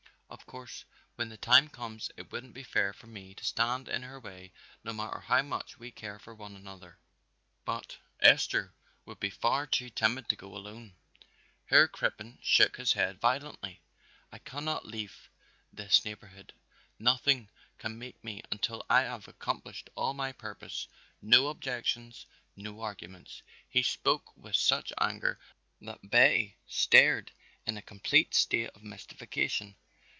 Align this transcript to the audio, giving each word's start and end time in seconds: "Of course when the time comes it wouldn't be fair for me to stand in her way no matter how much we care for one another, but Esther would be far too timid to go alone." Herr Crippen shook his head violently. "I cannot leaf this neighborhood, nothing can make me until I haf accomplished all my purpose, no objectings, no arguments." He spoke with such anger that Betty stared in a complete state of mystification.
"Of 0.31 0.45
course 0.45 0.85
when 1.15 1.27
the 1.27 1.35
time 1.37 1.67
comes 1.67 2.09
it 2.15 2.31
wouldn't 2.31 2.53
be 2.53 2.63
fair 2.63 2.93
for 2.93 3.05
me 3.07 3.35
to 3.35 3.43
stand 3.43 3.89
in 3.89 4.03
her 4.03 4.17
way 4.17 4.53
no 4.81 4.93
matter 4.93 5.19
how 5.19 5.41
much 5.41 5.77
we 5.77 5.91
care 5.91 6.19
for 6.19 6.33
one 6.33 6.55
another, 6.55 6.97
but 7.65 7.97
Esther 8.21 8.73
would 9.03 9.19
be 9.19 9.29
far 9.29 9.67
too 9.67 9.89
timid 9.89 10.29
to 10.29 10.37
go 10.37 10.55
alone." 10.55 10.93
Herr 11.65 11.85
Crippen 11.89 12.39
shook 12.41 12.77
his 12.77 12.93
head 12.93 13.19
violently. 13.19 13.81
"I 14.31 14.37
cannot 14.39 14.85
leaf 14.85 15.29
this 15.73 16.05
neighborhood, 16.05 16.53
nothing 16.97 17.49
can 17.77 17.99
make 17.99 18.23
me 18.23 18.41
until 18.51 18.85
I 18.89 19.01
haf 19.01 19.27
accomplished 19.27 19.89
all 19.95 20.13
my 20.13 20.31
purpose, 20.31 20.87
no 21.21 21.49
objectings, 21.53 22.25
no 22.55 22.79
arguments." 22.79 23.41
He 23.67 23.83
spoke 23.83 24.31
with 24.37 24.55
such 24.55 24.93
anger 24.97 25.39
that 25.81 26.09
Betty 26.09 26.55
stared 26.67 27.33
in 27.67 27.75
a 27.75 27.81
complete 27.81 28.33
state 28.33 28.69
of 28.69 28.81
mystification. 28.81 29.75